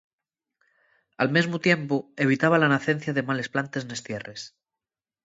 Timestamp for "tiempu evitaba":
1.67-2.59